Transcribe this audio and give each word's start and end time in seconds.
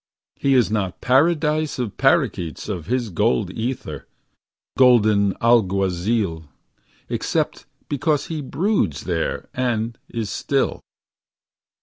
He 0.35 0.55
is 0.55 0.71
not 0.71 0.99
paradise 0.99 1.77
of 1.77 1.95
parakeets. 1.95 2.67
Of 2.67 2.87
his 2.87 3.11
gold 3.11 3.51
ether, 3.51 4.07
golden 4.75 5.33
alguazil. 5.39 6.45
Except 7.07 7.67
because 7.87 8.25
he 8.25 8.41
broods 8.41 9.01
there 9.03 9.47
and 9.53 9.99
is 10.09 10.31
still. 10.31 10.81